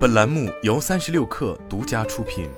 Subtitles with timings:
[0.00, 2.48] 本栏目由三十六氪独家出品。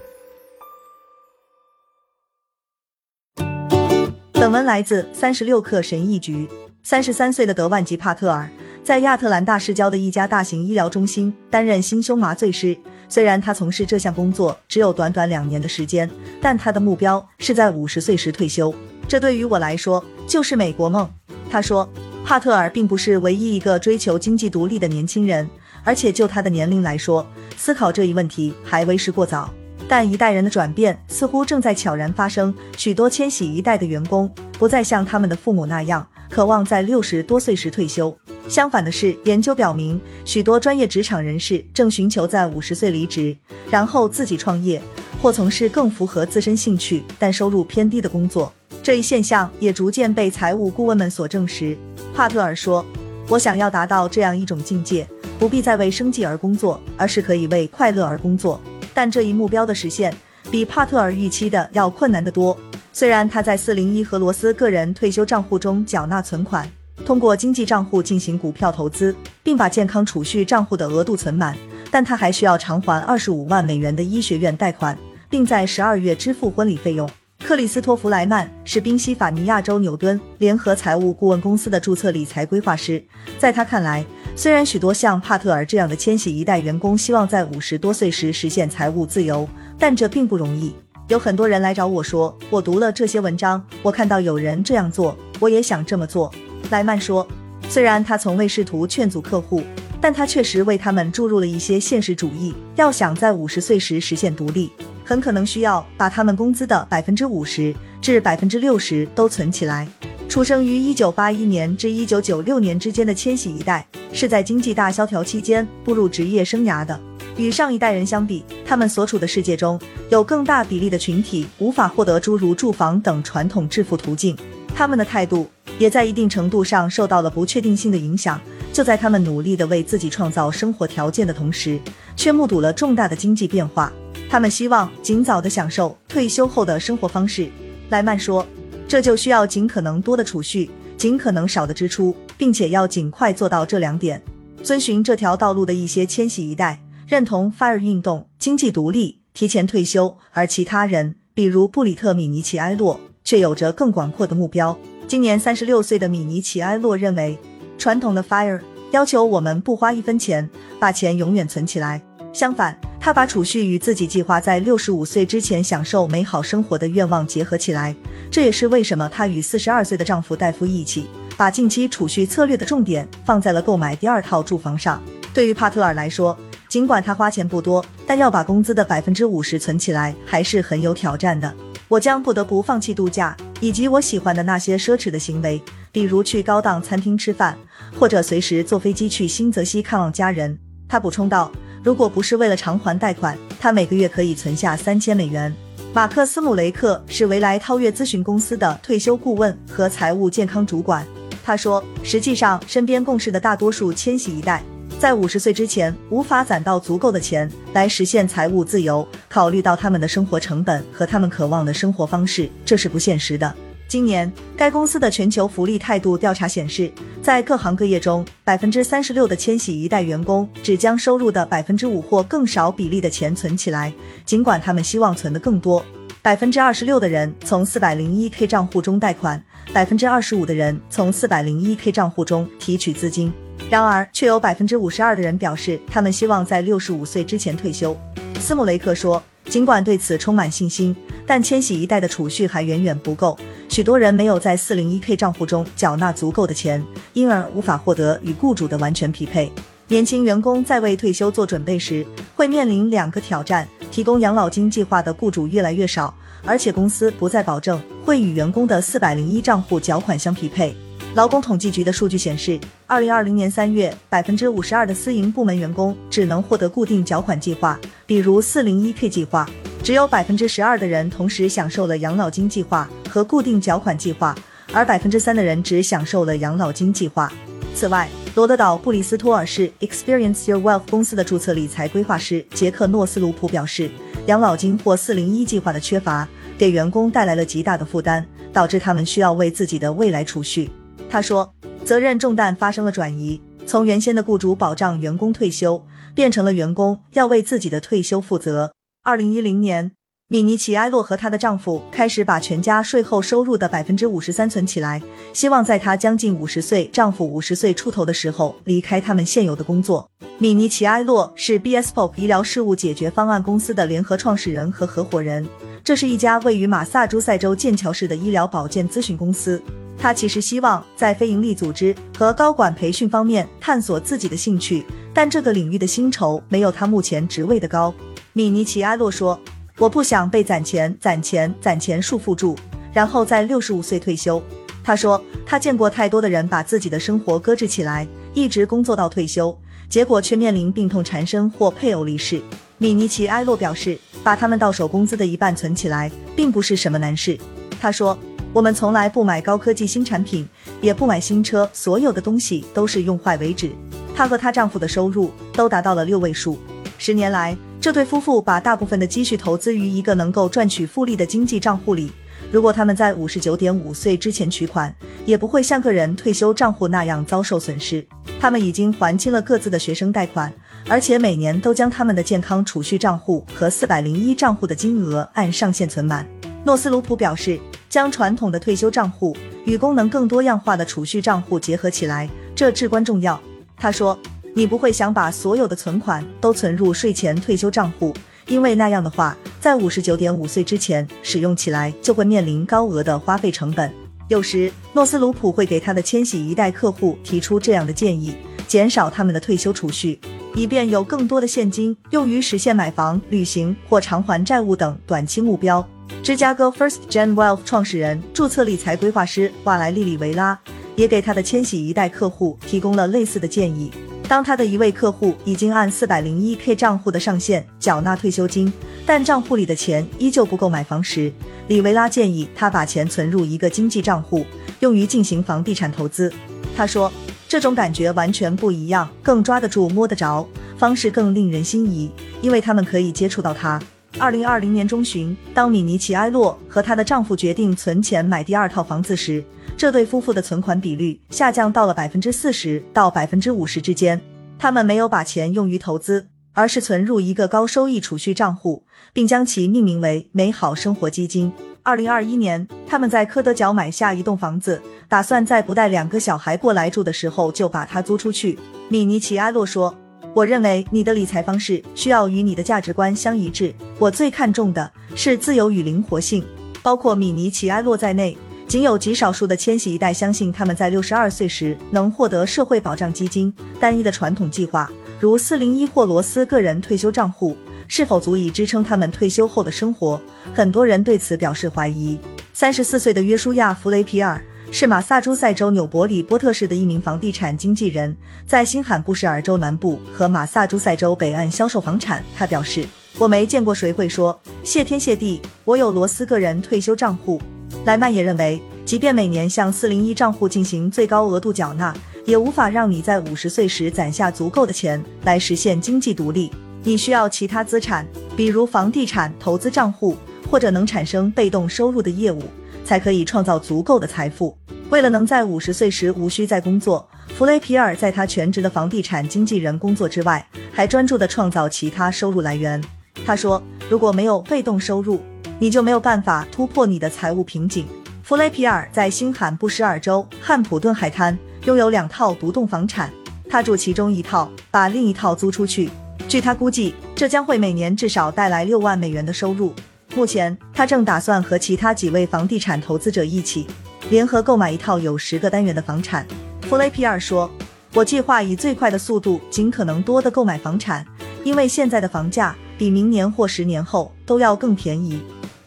[4.31, 6.49] 本文来自三十六氪神译局。
[6.85, 8.49] 三十三岁的德万吉帕特尔
[8.85, 12.79] 在亚特兰大市郊的一家大型医疗中心担任心胸麻醉师。
[13.09, 16.09] 虽然他从事这项工作只有短短两年的时间，
[16.41, 18.73] 但他的目标是在五十岁时退休。
[19.09, 21.13] 这对于我来说就是美国梦。
[21.51, 21.91] 他说，
[22.25, 25.51] 帕特尔并不是唯一一个追求经济独立的年轻人，
[25.85, 27.27] 而且就他的年龄来说，
[27.57, 29.53] 思考这一问题还为时过早。
[29.89, 38.17] 但一代人的转变似乎正在悄然发生，许多千禧一代的员工不再像他们的父母那样渴望在六十多岁时退休。
[38.49, 43.37] 相反的是，研究表明，许多专业职场人士正寻求在五十岁离职，
[43.71, 44.81] 然后自己创业，
[45.21, 48.53] 或从事更符合自身兴趣但收入偏低的工作。
[48.83, 51.77] 这一现象也逐渐被财务顾问们所证实。
[52.15, 52.85] 帕特尔说
[53.29, 55.07] ：“我想要达到这样一种境界，
[55.43, 58.61] 不必再为生计而工作，而是可以为快乐而工作。
[58.95, 60.15] 但这一目标的实现，
[60.53, 62.57] 比帕特尔预期的要困难得多。
[62.93, 66.71] 虽然他在四零一和罗斯个人退休账户中缴纳存款，
[67.05, 69.13] 通过经济账户进行股票投资，
[69.43, 71.57] 并把健康储蓄账户的额度存满，
[71.91, 74.97] 但他还需要偿还二十五万美元的医学院贷款，
[75.29, 77.11] 并在十二月支付婚礼费用。”
[77.45, 83.03] 克里斯托弗莱曼是宾夕法尼亚州纽顿联合财务顾问公司的注册理财规划师。
[83.37, 90.75] 在他看来，虽然许多像帕特尔这样的千禧一代员工希望在五十多岁时实现财务自由，但这并不容易。
[91.09, 96.33] 有很多人来找我说：“我读了这些文章，我看到有人这样做，我也想这么做。”
[96.71, 97.27] 莱曼说
[97.69, 99.63] ：“虽然他从未试图劝阻客户，
[100.01, 102.55] 但他确实为他们注入了一些现实主义。
[102.77, 104.73] 要想在五十岁时实现独立。”
[105.05, 109.87] 很可能需要把他们工资的百分之五十至百分之六十都存起来。
[110.33, 116.99] 出生于一九八一年至一九九六年之间的千禧一代，是在经济大萧条期间步入职业生涯的。
[117.37, 124.35] 与上一代人相比，他们所处的世界中有更大比例的群体无法获得诸如住房等传统致富途径。
[124.75, 125.47] 他们的态度
[125.79, 128.41] 也在一定程度上受到了不确定性的影响。
[128.73, 131.79] 就在他们努力地为自己创造生活条件的同时，
[132.17, 133.93] 却目睹了重大的经济变化。
[134.31, 137.51] 他们希望尽早的享受退休后的生活方式。
[137.91, 138.47] 莱曼说
[138.93, 144.21] ：“这就需要尽可能多的储蓄，尽可能少的支出，并且要尽快做到这两点。”
[144.63, 154.77] 遵循这条道路的一些千禧一代认同 FIRE 运动、经济独立、提前退休，而其他人，比如布里特·米尼奇埃洛，却有着更广阔的目标。
[155.09, 157.39] 今年三十六岁的米尼奇埃洛认为，
[157.79, 158.61] 传统的 FIRE
[158.91, 160.47] 要求我们不花一分钱，
[160.79, 162.03] 把钱永远存起来。
[162.35, 167.93] 相反，他把储蓄与自己计划在六十五岁之前享受美好生活的愿望结合起来，
[168.31, 175.03] 这也是为什么她与四十二岁的丈夫戴夫一起，把近期储蓄策略的重点放在了购买第二套住房上。
[175.35, 181.53] 对于帕特尔来说，尽管他花钱不多，但要把工资的百分之五十存起来还是很有挑战的。
[181.89, 187.59] 我将不得不放弃度假以及我喜欢的那些奢侈的行为，比如去高档餐厅吃饭，
[187.99, 190.57] 或者随时坐飞机去新泽西看望家人。
[190.89, 191.51] 他补充道。
[191.83, 195.53] 如果不是为了偿还贷款，他每个月可以存下三千美元。
[195.93, 201.07] 马克思姆雷克是维莱韬越咨询公司的退休顾问和财务健康主管。
[201.45, 204.63] 他说：“实际上，身边共事的大多数千禧一代，
[205.01, 209.07] 在五十岁之前无法攒到足够的钱来实现财务自由。
[209.29, 213.53] 考虑到他们的生活成本和他们渴望的生活方式，这是不现实的。”
[213.93, 223.93] 今年，该公司的全球福利态度调查显示，在各行各业中，百分之三十六的千禧一代员工只将收入的百分之五或更少比例的钱存起来，
[224.25, 225.85] 尽管他们希望存得更多。
[226.23, 229.45] 百分之二十六的人从四百零一 k 账户中贷款，
[229.75, 233.31] 百分之二十五的人从四百零一 k 账户中提取资金。
[233.69, 237.95] 然而，却有百分之五十二的人表示，他们希望在六十五岁之前退休。
[238.41, 243.39] 斯姆雷克说，尽管对此充满信心，但千禧一代的储蓄还远远不够。
[243.73, 246.85] 许多人没有在 401k 账户中缴纳足够的钱，
[247.15, 249.51] 因而无法获得与雇主的完全匹配。
[249.89, 252.05] 年轻员工在为退休做准备时，
[252.37, 256.15] 会面临两个挑战：提供养老金计划的雇主越来越少，
[256.45, 260.77] 而且公司不再保证会与员工的401账户缴款相匹配。
[261.15, 269.49] 劳工统计局的数据显示，2020年3月，百分之五十二的私营部门员工只能获得固定缴款计划，比如 401k 计划。
[269.83, 274.33] 只有百分之十二的人同时享受了养老金计划和固定缴款计划，
[274.73, 277.33] 而百分之三的人只享受了养老金计划。
[277.75, 283.91] 此外，罗德岛布里斯托尔市 Experience Your Wealth 公司的注册理财规划师杰克诺斯卢普表示，
[284.27, 290.71] 养老金或四零一计划的缺乏给员工带来了极大的负担，导致他们需要为自己的未来储蓄。
[291.11, 291.53] 他说，
[291.85, 295.85] 责任重担发生了转移，从原先的雇主保障员工退休。
[296.15, 298.75] 变成了员工，要为自己的退休负责。
[299.05, 299.91] 二零一零年。
[300.29, 305.03] 米尼奇埃洛和她的丈夫开始把全家税后收入的百分之五十三存起来，
[305.33, 310.09] 希望在她将近五十岁、丈夫五十岁出头的时候离开他们现有的工作。
[310.39, 315.45] 米尼奇埃洛是 BSPOP 医疗事务解决方案公司的联合创始人和合伙人，
[315.83, 319.61] 这是一家位于马萨诸塞州剑桥市的医疗保健咨询公司。
[319.99, 327.93] 他其实希望在非营利组织和高管培训方面探索自己的兴趣，但这个领域的薪酬没有他目前职位的高。
[328.33, 329.41] 米尼奇埃洛说。
[329.79, 332.57] 我不想被攒钱、攒钱、攒钱束缚住，
[332.93, 334.41] 然后在六十五岁退休。
[334.85, 339.59] 他说，他见过太多的人把自己的生活搁置起来，一直工作到退休，
[339.89, 342.41] 结果却面临病痛缠身或配偶离世。
[342.77, 347.37] 米尼奇埃洛表示，把他们到手工资的一半存起来，并不是什么难事。
[347.81, 348.17] 他说，
[348.53, 350.47] 我们从来不买高科技新产品，
[350.83, 353.73] 也不买新车，所有的东西都是用坏为止。
[354.15, 356.59] 她和她丈夫的收入都达到了六位数，
[356.99, 357.57] 十年来。
[357.83, 362.13] 这对夫妇把大部分的积蓄投资于一个能够赚取复利的经济账户里。
[362.53, 364.95] 如果他们在五十九点五岁之前取款，
[365.27, 368.07] 也不会像个人退休账户那样遭受损失。
[368.41, 370.53] 他们已经还清了各自的学生贷款，
[370.89, 376.25] 而且每年都将他们的健康储蓄账户和四百零一账户的金额按上限存满。
[376.65, 377.59] 诺斯鲁普表示，
[377.89, 383.41] 将传统的退休账户与功能更多样化的储蓄账户结合起来，这至关重要。
[383.77, 384.17] 他说。
[384.55, 388.13] 你不会想把所有的存款都存入税前退休账户，
[388.47, 393.91] 因为那样的话，在五十九点五岁之前使用起来就会面临高额的花费成本。
[394.29, 398.37] 有时，诺斯鲁普会给他的千禧一代客户提出这样的建议：
[398.69, 400.21] 减少他们的退休储蓄，
[400.55, 405.87] 以便有更多的现金用于实现买房、旅行或偿还债务等短期目标。
[406.23, 410.59] 芝加哥 First Gen Wealth 创始人、注册理财规划师瓦莱莉里维拉
[410.95, 413.91] 也给他的千禧一代客户提供了类似的建议。
[414.33, 418.73] 当他的一位客户已经按四百零一 k 账户的上限缴纳退休金，
[419.05, 421.31] 但账户里的钱依旧不够买房时，
[421.69, 424.47] 里维拉建议他把钱存入一个经济账户，
[424.81, 426.33] 用于进行房地产投资。
[426.75, 427.13] 他说，
[427.47, 430.49] 这种感觉完全不一样，更抓得住、摸得着，
[430.79, 433.79] 方式更令人心仪，因为他们可以接触到他。
[434.19, 439.45] 二零二零年中旬，当米尼奇埃洛和她的丈夫决定存钱买第二套房子时，
[439.77, 444.21] 这对夫妇的存款比率下降到了百分之四十到百分之五十之间。
[444.59, 451.53] 他们没有把钱用于投资，而是存入一个高收益储蓄账户，并将其命名为“美好生活基金”。
[451.83, 458.59] 二零二一年，他们在科德角买下一栋房子，打算在不带两个小孩过来住的时候就把它租出去。
[458.89, 459.95] 米尼奇埃洛说。
[460.35, 463.75] 我认为你的理财方式需要与你的价值观相一致。
[463.99, 466.43] 我最看重的是自由与灵活性。
[466.83, 468.35] 包括米尼奇埃洛在内，
[468.73, 473.53] 仅有极少数的千禧一代相信他们在六十二岁时能获得社会保障基金。
[473.79, 474.91] 单一的传统计划，
[475.21, 477.55] 如四零一或罗斯个人退休账户，
[477.87, 480.19] 是否足以支撑他们退休后的生活？
[480.55, 482.19] 很多人对此表示怀疑。
[482.55, 484.43] 三十四岁的约书亚·弗雷皮尔。
[484.71, 488.17] 是马萨诸塞州纽伯里波特市的一名房地产经纪人，
[488.47, 492.25] 在新罕布什尔州南部和马萨诸塞州北岸销售房产。
[492.35, 492.87] 他表示
[493.21, 497.39] ：“我没见过谁会说谢天谢地，我有罗斯个人退休账户。”
[497.85, 506.51] 莱曼也认为，即便每年向四零一账户进行最高额度缴纳，也无法让你在五十岁时攒下足够的钱来实现经济独立。
[506.85, 510.17] 你需要其他资产，比如房地产投资账户
[510.51, 512.43] 或者能产生被动收入的业务。
[512.85, 514.57] 才可以创造足够的财富。
[514.91, 522.83] 为了能在五十岁时无需再工作，弗雷皮尔在他全职的房地产经纪人工作之外，还专注地创造其他收入来源。
[523.25, 525.21] 他说：“如果没有被动收入，
[525.63, 527.87] 你就没有办法突破你的财务瓶颈。”
[528.25, 533.09] 弗雷皮尔在新罕布什尔州汉普顿海滩拥有两套独栋房产，
[533.49, 535.89] 他住其中一套，把另一套租出去。
[536.27, 539.73] 据他估计，这将会每年至少带来六万美元的收入。
[540.17, 543.65] 目前，他正打算和其他几位房地产投资者一起
[544.11, 546.27] 联合购买一套有十个单元的房产。
[546.63, 547.49] 弗雷皮尔说
[547.95, 551.07] ：“我计划以最快的速度尽可能多的购买房产，
[551.45, 555.23] 因为现在的房价比明年或十年后都要更便宜。”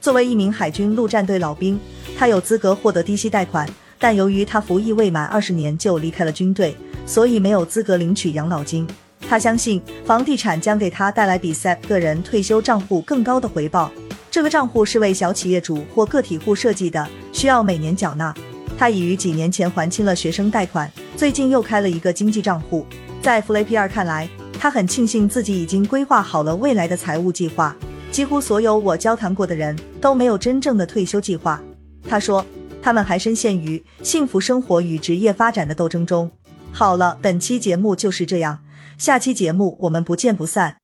[0.05, 1.79] 作为一名海军陆战队老兵，
[2.15, 6.75] 他有资格获得低息贷款，但由于他服役未满二十年就离开了军队，
[7.07, 8.87] 所以没有资格领取养老金。
[9.27, 13.91] 他相信房地产将给他带来比 SEP 个人退休账户更高的回报。
[14.29, 18.31] 这个账户是为小企业主或个体户设计的，需要每年缴纳。
[18.77, 22.85] 他已于几年前还清了学生贷款，最近又开了一个经济账户。
[23.23, 27.75] 在弗雷皮尔看来，他很庆幸自己已经规划好了未来的财务计划。
[28.15, 31.61] 几乎所有我交谈过的人都没有真正的退休计划。
[32.07, 32.45] 他说，
[32.81, 36.31] 他们还深陷于幸福生活与职业发展的斗争中。
[36.71, 38.59] 好了，本期节目就是这样。
[38.97, 40.77] 下期节目我们不见不散。